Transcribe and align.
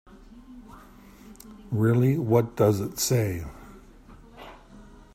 Really, 1.69 2.17
what 2.17 2.55
does 2.55 2.79
it 2.79 2.97
say? 2.97 3.43